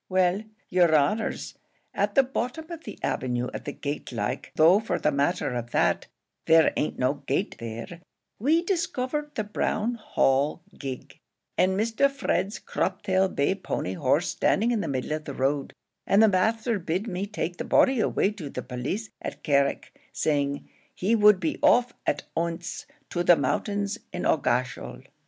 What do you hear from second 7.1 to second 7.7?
gate